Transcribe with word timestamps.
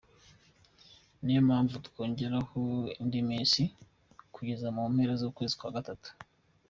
Niyo 1.23 1.41
mpamvu 1.47 1.75
twongeyeho 1.87 2.59
indi 3.01 3.19
minsi 3.29 3.61
kugeza 4.35 4.67
mu 4.75 4.83
mpera 4.93 5.13
z’ukwezi 5.19 5.53
kwa 5.59 5.75
gatatu. 5.75 6.09